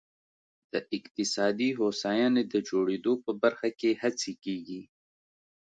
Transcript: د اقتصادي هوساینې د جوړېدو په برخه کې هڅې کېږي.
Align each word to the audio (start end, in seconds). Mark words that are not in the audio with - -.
د 0.71 0.73
اقتصادي 0.97 1.69
هوساینې 1.79 2.43
د 2.53 2.55
جوړېدو 2.69 3.13
په 3.25 3.31
برخه 3.41 3.69
کې 3.79 3.91
هڅې 4.01 4.31
کېږي. 4.43 4.81